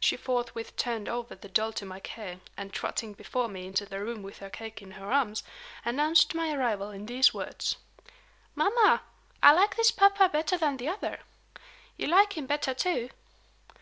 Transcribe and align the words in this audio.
She 0.00 0.16
forthwith 0.16 0.78
turned 0.78 1.10
over 1.10 1.34
the 1.34 1.46
doll 1.50 1.70
to 1.74 1.84
my 1.84 2.00
care, 2.00 2.40
and, 2.56 2.72
trotting 2.72 3.12
before 3.12 3.48
me 3.48 3.66
into 3.66 3.84
the 3.84 4.00
room 4.00 4.22
with 4.22 4.38
her 4.38 4.48
cake 4.48 4.80
in 4.80 4.92
her 4.92 5.12
arms, 5.12 5.42
announced 5.84 6.34
my 6.34 6.54
arrival 6.54 6.88
in 6.88 7.04
these 7.04 7.34
words: 7.34 7.76
"Mamma, 8.54 9.02
I 9.42 9.52
like 9.52 9.76
this 9.76 9.90
papa 9.90 10.30
better 10.30 10.56
than 10.56 10.78
the 10.78 10.88
other. 10.88 11.20
You 11.98 12.06
like 12.06 12.32
him 12.32 12.46
better, 12.46 12.72
too." 12.72 13.10